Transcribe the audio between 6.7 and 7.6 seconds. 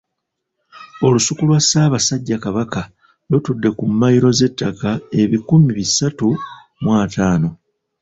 mu ataano.